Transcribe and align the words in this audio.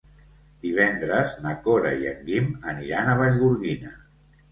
Divendres 0.65 1.35
na 1.43 1.51
Cora 1.67 1.91
i 2.05 2.09
en 2.11 2.23
Guim 2.29 2.47
aniran 2.73 3.13
a 3.13 3.15
Vallgorguina. 3.21 3.93